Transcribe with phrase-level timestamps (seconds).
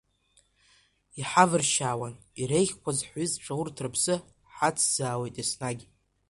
[1.19, 4.15] Иҳавыршьаауан иреиӷьқәаз ҳҩызцәа, урҭ рыԥсы
[4.55, 5.83] ҳацзаауеит, еснагь.